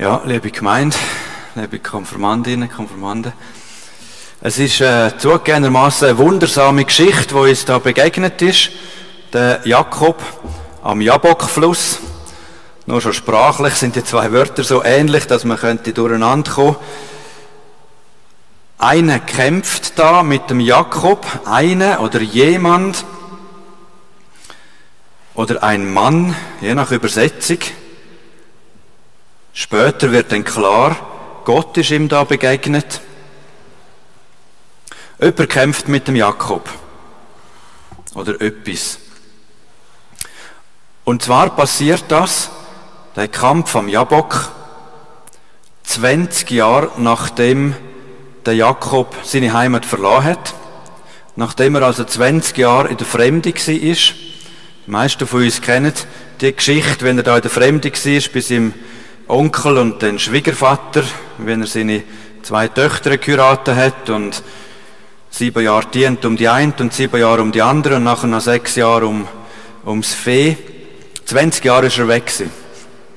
[0.00, 0.96] Ja, liebe Gemeinde,
[1.56, 3.32] liebe Konformandinnen, Konformanden.
[4.40, 8.70] Es ist äh, zugegebenermaßen eine wundersame Geschichte, die uns da begegnet ist.
[9.32, 10.22] Der Jakob
[10.84, 11.98] am Jabokfluss.
[12.86, 16.76] Nur schon sprachlich sind die zwei Wörter so ähnlich, dass man könnte durcheinander kommen.
[18.78, 23.04] Einer kämpft da mit dem Jakob, einer oder jemand
[25.34, 27.58] oder ein Mann, je nach Übersetzung.
[29.58, 30.96] Später wird dann klar,
[31.44, 33.00] Gott ist ihm da begegnet.
[35.20, 36.70] Jemand kämpft mit dem Jakob.
[38.14, 39.00] Oder etwas.
[41.02, 42.50] Und zwar passiert das,
[43.16, 44.52] der Kampf am Jabok,
[45.82, 47.74] 20 Jahre nachdem
[48.46, 50.54] der Jakob seine Heimat verloren hat.
[51.34, 53.92] Nachdem er also 20 Jahre in der Fremde war.
[53.92, 54.14] Die
[54.86, 55.94] meisten von uns kennen
[56.40, 58.72] die Geschichte, wenn er da in der Fremde war, bis ihm
[59.28, 61.04] Onkel und den Schwiegervater,
[61.36, 62.02] wenn er seine
[62.42, 64.42] zwei Töchter geheiratet hat und
[65.28, 68.40] sieben Jahre dient um die eine und sieben Jahre um die andere und nachher noch
[68.40, 69.28] sechs Jahre um,
[69.84, 70.56] ums Fee.
[71.26, 72.50] 20 Jahre ist er weg gewesen.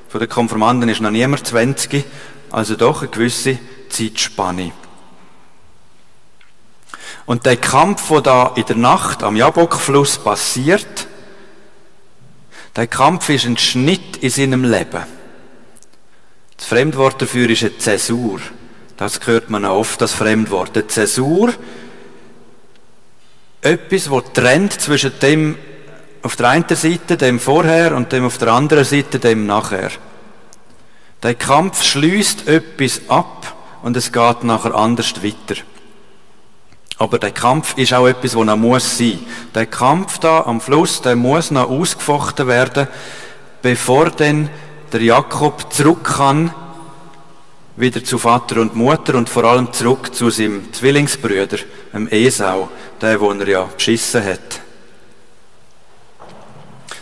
[0.10, 2.04] Von den Konformanten ist noch niemand 20,
[2.52, 4.74] also doch eine gewisse Zeitspanne.
[7.26, 11.08] Und der Kampf, der da in der Nacht am Jabokfluss passiert,
[12.76, 15.21] der Kampf ist ein Schnitt in seinem Leben.
[16.62, 18.40] Das Fremdwort dafür ist eine Zäsur.
[18.96, 20.78] Das hört man auch oft, das Fremdwort.
[20.78, 21.52] Eine Zäsur,
[23.62, 25.58] etwas, wo trennt zwischen dem
[26.22, 29.90] auf der einen Seite, dem vorher, und dem auf der anderen Seite, dem nachher.
[31.24, 35.60] Der Kampf schließt etwas ab und es geht nachher anders weiter.
[37.00, 39.18] Aber der Kampf ist auch etwas, wo noch muss sein.
[39.56, 42.88] Der Kampf da am Fluss, der muss noch ausgefochten werden,
[43.64, 44.52] bevor denn
[44.92, 46.54] der Jakob zurück kann,
[47.78, 51.60] wieder zu Vater und Mutter und vor allem zurück zu seinem Zwillingsbrüder,
[51.94, 54.62] dem Esau, der, wo er ja beschissen hat.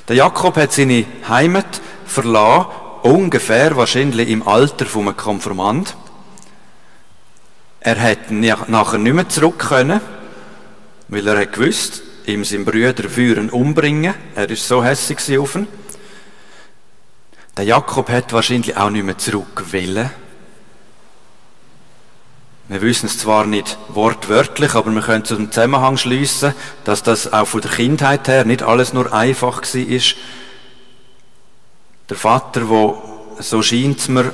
[0.08, 2.68] Der Jakob hat seine Heimat verlassen,
[3.04, 5.96] ungefähr wahrscheinlich im Alter von einem Konformant.
[7.80, 10.02] Er hat nachher nicht mehr zurück können,
[11.08, 14.14] weil er hat gewusst, ihm sein Brüder führen umbringen.
[14.36, 15.68] Er ist so hässig auf ihn.
[17.58, 20.10] Der Jakob hat wahrscheinlich auch nicht mehr zurück wollen.
[22.70, 27.34] Wir wissen es zwar nicht wortwörtlich, aber wir können zu dem Zusammenhang schließen, dass das
[27.34, 29.76] auch von der Kindheit her nicht alles nur einfach war.
[29.76, 30.16] ist.
[32.10, 33.02] Der Vater, wo
[33.40, 34.32] so scheint mir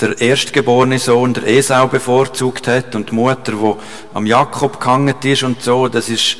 [0.00, 3.80] der erstgeborene Sohn, der Esau bevorzugt hat und die Mutter, wo
[4.14, 6.36] am Jakob gehangen ist und so, das ist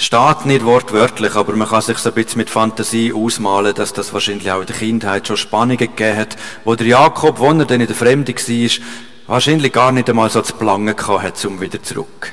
[0.00, 4.14] Steht nicht wortwörtlich, aber man kann sich so ein bisschen mit Fantasie ausmalen, dass das
[4.14, 7.82] wahrscheinlich auch in der Kindheit schon Spannungen gegeben hat, wo der Jakob, wo er dann
[7.82, 8.86] in der Fremde war,
[9.26, 12.32] wahrscheinlich gar nicht einmal so zu planen hat, um wieder zurück.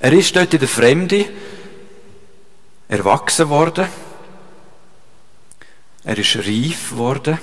[0.00, 1.26] Er ist dort in der Fremde
[2.88, 3.86] erwachsen worden.
[6.02, 7.38] Er ist reif worden.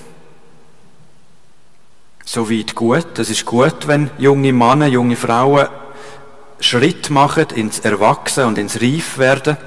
[2.25, 3.17] Soweit gut.
[3.19, 5.69] Es ist gut, wenn junge Männer, junge Frauen
[6.59, 9.57] Schritt machen ins Erwachsen und ins Reifwerden.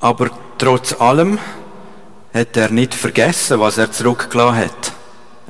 [0.00, 1.38] Aber trotz allem
[2.32, 4.92] hat er nicht vergessen, was er zurückgelassen hat.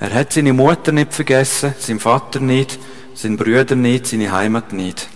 [0.00, 2.78] Er hat seine Mutter nicht vergessen, seinen Vater nicht,
[3.14, 5.08] seinen Brüder nicht, seine Heimat nicht.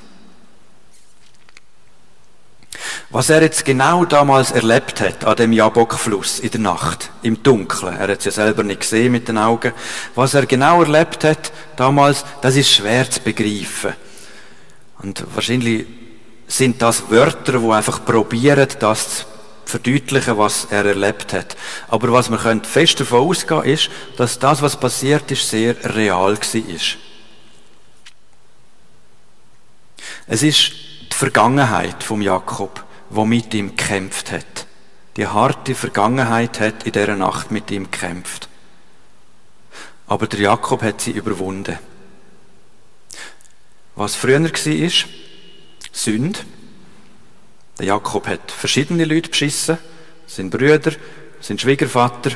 [3.10, 7.94] Was er jetzt genau damals erlebt hat, an dem Jabokfluss in der Nacht, im Dunkeln,
[7.94, 9.72] er hat es ja selber nicht gesehen mit den Augen,
[10.14, 13.92] was er genau erlebt hat damals, das ist schwer zu begreifen.
[15.02, 15.86] Und wahrscheinlich
[16.46, 19.24] sind das Wörter, wo einfach probieren, das zu
[19.64, 21.56] verdeutlichen, was er erlebt hat.
[21.88, 26.80] Aber was man fest davon ausgehen ist, dass das, was passiert ist, sehr real war.
[30.26, 30.72] Es ist
[31.10, 34.66] die Vergangenheit vom Jakob, wo mit ihm gekämpft hat.
[35.16, 38.48] Die harte Vergangenheit hat in dieser Nacht mit ihm gekämpft.
[40.06, 41.78] Aber der Jakob hat sie überwunden.
[43.94, 44.91] Was früher war,
[45.93, 46.39] Sünde.
[47.79, 49.79] Der Jakob hat verschiedene Leute beschissen,
[50.27, 50.93] sein Brüder,
[51.41, 52.31] sein Schwiegervater.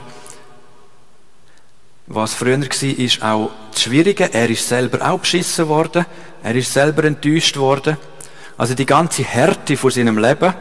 [2.06, 4.32] Was früher war, ist auch das Schwierige.
[4.32, 6.06] Er ist selber auch beschissen worden.
[6.42, 7.96] Er ist selber enttäuscht worden.
[8.58, 10.54] Also die ganze Härte von seinem Leben.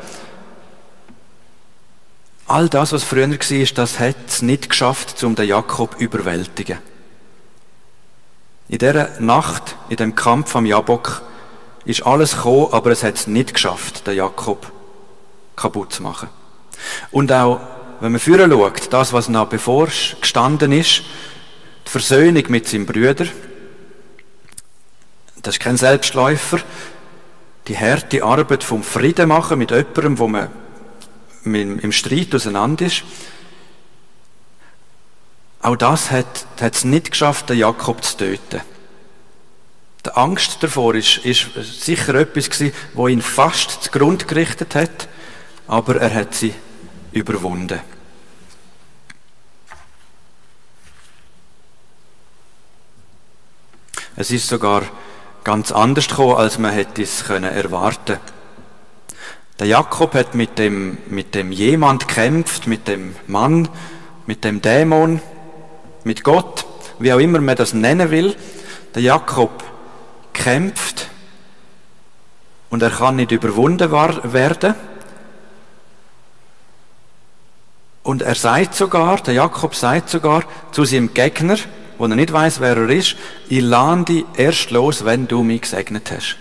[2.48, 6.78] All das, was früher war, das hat es nicht geschafft, um den Jakob zu überwältigen.
[8.76, 11.22] In dieser Nacht, in dem Kampf am Jabok,
[11.86, 14.70] ist alles gekommen, aber es hat es nicht geschafft, den Jakob
[15.56, 16.28] kaputt zu machen.
[17.10, 17.62] Und auch
[18.02, 19.88] wenn man führen schaut, das, was noch bevor
[20.20, 21.04] gestanden ist,
[21.88, 23.28] die Versöhnung mit seinem Brüder,
[25.42, 26.60] das ist kein Selbstläufer,
[27.70, 30.50] die harte Arbeit vom Frieden machen mit jemandem, wo man
[31.46, 33.06] im Streit auseinander ist,
[35.66, 38.62] auch das hat, es nicht geschafft, den Jakob zu töten.
[40.06, 45.08] Die Angst davor ist, ist sicher etwas gewesen, wo ihn fast zugrunde gerichtet hat,
[45.68, 46.54] aber er hat sie
[47.12, 47.80] überwunden.
[54.16, 54.84] Es ist sogar
[55.44, 58.20] ganz anders gekommen, als man hätte es können erwarten.
[59.60, 63.68] Der Jakob hat mit dem, mit dem jemand kämpft, mit dem Mann,
[64.28, 65.22] mit dem Dämon,
[66.06, 66.66] mit Gott,
[67.00, 68.36] wie auch immer man das nennen will.
[68.94, 69.64] Der Jakob
[70.32, 71.10] kämpft
[72.70, 74.76] und er kann nicht überwunden werden.
[78.04, 81.58] Und er sagt sogar, der Jakob sagt sogar zu seinem Gegner,
[81.98, 83.16] wo er nicht weiß, wer er ist,
[83.50, 86.38] ich lade dich erst los, wenn du mich gesegnet hast.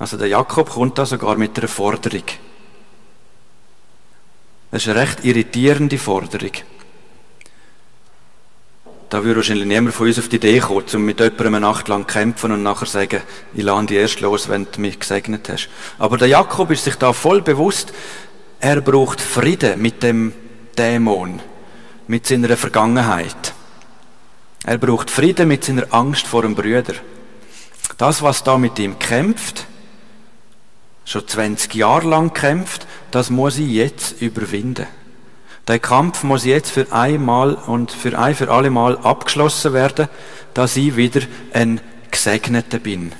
[0.00, 2.24] Also der Jakob kommt da sogar mit einer Forderung.
[4.70, 6.52] Das ist eine recht irritierende Forderung.
[9.10, 11.88] Da würde wahrscheinlich niemand von uns auf die Idee kommen, um mit jemandem eine Nacht
[11.88, 13.22] lang kämpfen und nachher sagen,
[13.54, 15.70] ich lade dich erst los, wenn du mich gesegnet hast.
[15.98, 17.92] Aber der Jakob ist sich da voll bewusst,
[18.60, 20.32] er braucht Frieden mit dem
[20.76, 21.40] Dämon,
[22.06, 23.54] mit seiner Vergangenheit.
[24.64, 26.94] Er braucht Frieden mit seiner Angst vor dem Brüder.
[27.96, 29.66] Das, was da mit ihm kämpft,
[31.04, 34.86] schon 20 Jahre lang kämpft, das muss ich jetzt überwinden.
[35.68, 40.08] Der Kampf muss jetzt für einmal und für ein für alle Mal abgeschlossen werden,
[40.54, 41.20] dass ich wieder
[41.52, 43.12] ein Gesegneter bin.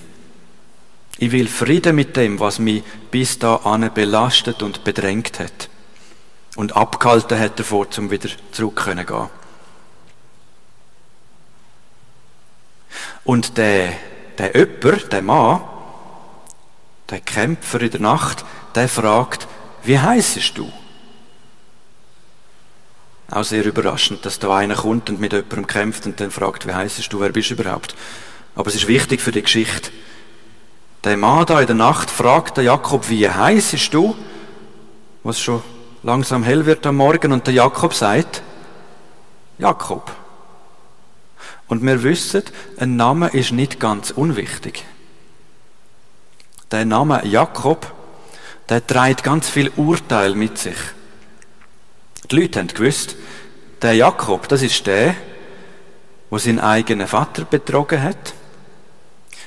[1.19, 5.69] Ich will Frieden mit dem, was mich bis dahin belastet und bedrängt hat.
[6.56, 9.29] Und abgehalten hat davor, zum wieder zurück können gehen.
[13.25, 13.93] Und der,
[14.39, 15.61] der Öpper, der Mann,
[17.11, 18.44] der Kämpfer in der Nacht,
[18.75, 19.47] der fragt,
[19.83, 20.73] wie heißest du?
[23.31, 26.73] Auch sehr überraschend, dass da einer kommt und mit jemandem kämpft und dann fragt, wie
[26.73, 27.95] heißest du, wer bist du überhaupt?
[28.55, 29.91] Aber es ist wichtig für die Geschichte.
[31.05, 34.17] Der Mann da in der Nacht fragt der Jakob, wie heißest du?
[35.23, 35.63] Was schon
[36.03, 38.43] langsam hell wird am Morgen und der Jakob sagt,
[39.59, 40.11] Jakob.
[41.69, 42.43] Und wir wissen,
[42.79, 44.85] ein Name ist nicht ganz unwichtig.
[46.71, 47.93] Der Name Jakob,
[48.69, 50.77] der trägt ganz viel Urteil mit sich.
[52.31, 53.17] Die Leute haben gewusst,
[53.81, 55.15] der Jakob, das ist der,
[56.31, 58.35] wo seinen eigenen Vater betrogen hat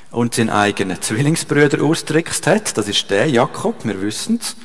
[0.09, 2.75] und seinen eigenen Zwillingsbrüder austrickst hat.
[2.77, 4.55] Das ist der Jakob, wir wissen es.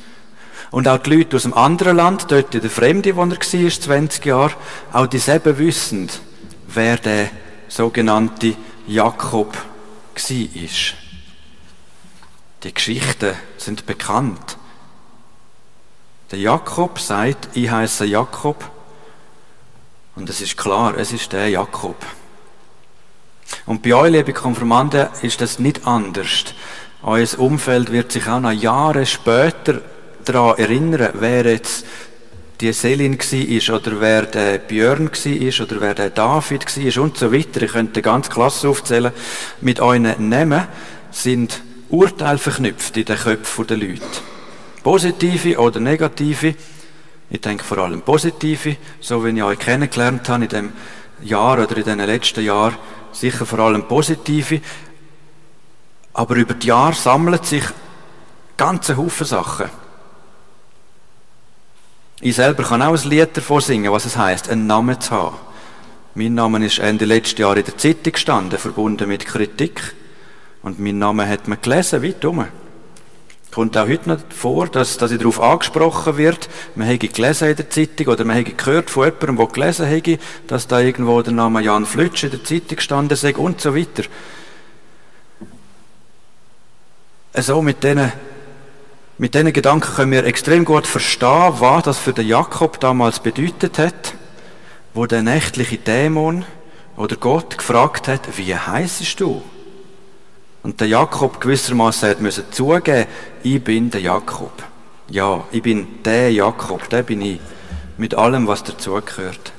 [0.71, 3.39] Und auch die Leute aus dem anderen Land, dort in der Fremde, wo er war,
[3.39, 4.53] 20 Jahre,
[4.91, 6.09] auch dieselben wissen,
[6.67, 7.29] wer der
[7.67, 8.55] sogenannte
[8.87, 9.63] Jakob war.
[12.63, 14.57] Die Geschichten sind bekannt.
[16.31, 18.69] Der Jakob sagt, ich heiße Jakob.
[20.15, 21.95] Und es ist klar, es ist der Jakob.
[23.65, 26.53] Und bei euch, liebe Konfirmanden, ist das nicht anders.
[27.01, 29.81] Euer Umfeld wird sich auch noch Jahre später
[30.25, 31.85] daran erinnern, wer jetzt
[32.59, 37.31] die Selin war oder wer der Björn war oder wer der David war und so
[37.31, 37.61] weiter.
[37.61, 39.13] Ich könnte ganz Klasse aufzählen.
[39.61, 40.67] Mit euren Namen
[41.11, 44.01] sind Urteile verknüpft in den Köpfen der Leute.
[44.87, 46.55] Positive oder negative.
[47.29, 50.73] Ich denke vor allem positive, so wie ich euch kennengelernt habe in dem
[51.23, 52.77] Jahr oder in den letzten Jahren,
[53.11, 54.61] sicher vor allem positive.
[56.13, 57.65] Aber über die Jahre sammeln sich
[58.55, 59.69] ganze Haufen Sachen.
[62.21, 65.35] Ich selber kann auch ein Lied davon singen, was es heißt, einen Namen zu haben.
[66.15, 69.95] Mein Name ist Ende letzten Jahr in der Zeitung gestanden, verbunden mit Kritik.
[70.63, 72.45] Und mein Name hat man gelesen, weit um
[73.57, 77.55] kommt auch heute noch vor, dass, dass ich darauf angesprochen wird, man hätte gelesen in
[77.55, 81.33] der Zeitung oder man hätte gehört von jemandem, der gelesen hätte, dass da irgendwo der
[81.33, 84.03] Name Jan Flütsch in der Zeitung gestanden sei und so weiter.
[87.33, 88.11] So mit diesen
[89.17, 93.79] mit diesen Gedanken können wir extrem gut verstehen, was das für den Jakob damals bedeutet
[93.79, 94.13] hat,
[94.93, 96.45] wo der nächtliche Dämon
[96.95, 99.41] oder Gott gefragt hat, wie heißest du?
[100.67, 103.07] Und der Jakob gewissermaßen hat müssen zugeben,
[103.41, 104.51] ich bin der Jakob.
[105.09, 107.39] Ja, ich bin der Jakob, der bin ich.
[107.95, 109.53] Mit allem, was dazugehört.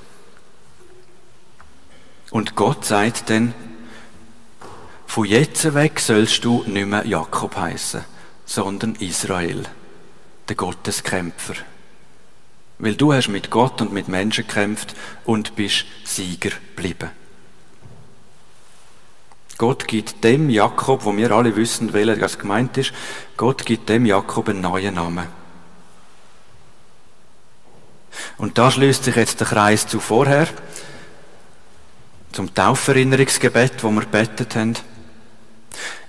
[2.31, 3.55] Und Gott sagt dann,
[5.07, 8.05] von jetzt weg sollst du nicht mehr Jakob heißen,
[8.45, 9.63] sondern Israel,
[10.47, 11.55] der Gotteskämpfer.
[12.81, 17.18] Weil du hast mit Gott und mit Menschen gekämpft und bist Sieger geblieben.
[19.59, 22.93] Gott gibt dem Jakob, wo wir alle wissen, welcher gemeint ist,
[23.37, 25.27] Gott gibt dem Jakob einen neuen Namen.
[28.39, 30.47] Und da schließt sich jetzt der Kreis zu vorher,
[32.31, 34.75] zum Tauferinnerungsgebet, wo wir betet haben.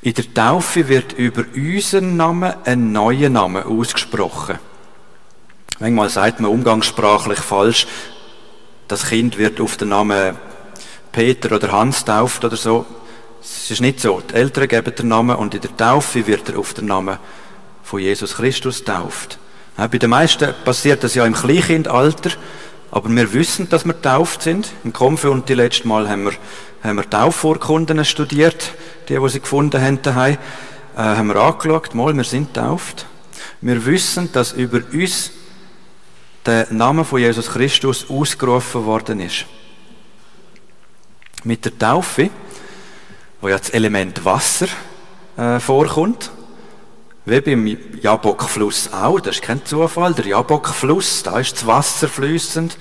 [0.04, 4.60] In der Taufe wird über unseren Namen ein neuer Name ausgesprochen.
[5.80, 7.88] Manchmal sagt man umgangssprachlich falsch,
[8.88, 10.38] das Kind wird auf den Namen
[11.12, 12.86] Peter oder Hans tauft oder so.
[13.42, 14.22] Es ist nicht so.
[14.22, 17.18] Die Eltern geben den Namen und in der Taufe wird er auf den Namen
[17.84, 19.40] von Jesus Christus tauft.
[19.76, 22.32] Bei den meisten passiert das ja im Kleinkindalter,
[22.92, 24.72] aber wir wissen, dass wir tauft sind.
[24.84, 26.34] Im Konfe und die letzte Mal haben wir,
[26.84, 28.74] haben wir Taufvorkunden studiert,
[29.08, 30.38] die, die sie gefunden haben daheim,
[30.96, 33.06] äh, haben wir angeschaut, mal, wir sind tauft.
[33.62, 35.32] Wir wissen, dass über uns
[36.46, 39.46] der Name von Jesus Christus ausgerufen worden ist.
[41.44, 42.30] Mit der Taufe,
[43.42, 44.68] wo ja das Element Wasser
[45.38, 46.32] äh, vorkommt,
[47.26, 50.14] wie beim Jabokfluss auch, das ist kein Zufall.
[50.14, 52.78] Der Jabokfluss, da ist das Wasser fließend.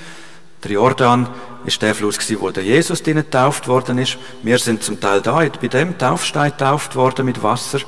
[0.64, 1.28] Der Jordan
[1.66, 4.18] ist der Fluss, wo der Jesus drinnen getauft worden ist.
[4.42, 7.80] Wir sind zum Teil da, bei dem Taufstein getauft worden mit Wasser.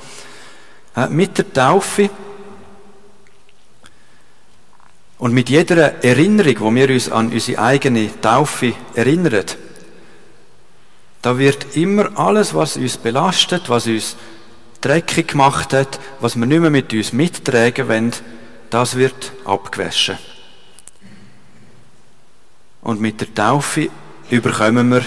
[0.94, 2.10] Äh, mit der Taufe
[5.18, 9.44] und mit jeder Erinnerung, wo wir uns an unsere eigene Taufe erinnern,
[11.22, 14.16] da wird immer alles, was uns belastet, was uns
[14.80, 18.12] dreckig gemacht hat, was wir nicht mehr mit uns mittragen wollen,
[18.70, 20.18] das wird abgewaschen.
[22.82, 23.90] Und mit der Taufe
[24.30, 25.02] überkommen wir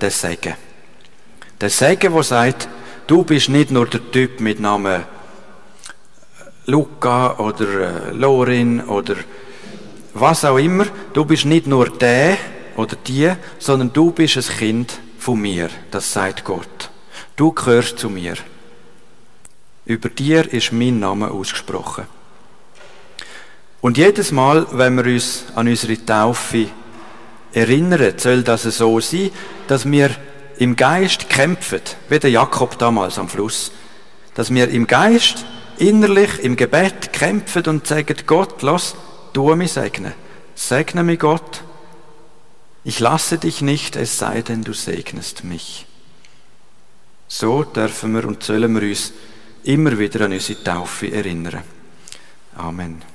[0.00, 0.54] den Segen.
[1.60, 2.68] Der Segen, der sagt,
[3.06, 5.04] du bist nicht nur der Typ mit Namen
[6.66, 9.14] Luca oder äh, Lorin oder
[10.14, 12.36] was auch immer, du bist nicht nur der
[12.76, 16.90] oder die, sondern du bist ein Kind von mir, das sagt Gott.
[17.36, 18.34] Du gehörst zu mir.
[19.84, 22.06] Über dir ist mein Name ausgesprochen.
[23.80, 26.66] Und jedes Mal, wenn wir uns an unsere Taufe
[27.52, 29.30] erinnern, soll das so sein,
[29.68, 30.10] dass wir
[30.58, 33.70] im Geist kämpfen, wie der Jakob damals am Fluss.
[34.34, 35.44] Dass wir im Geist,
[35.78, 38.96] innerlich, im Gebet kämpfen und sagen, Gott, lass,
[39.32, 40.14] du mich segnen.
[40.56, 41.62] Segne mich Gott.
[42.84, 45.86] Ich lasse dich nicht, es sei denn, du segnest mich.
[47.28, 49.12] So dürfen wir und sollen wir uns
[49.64, 51.62] immer wieder an unsere Taufe erinnern.
[52.56, 53.11] Amen.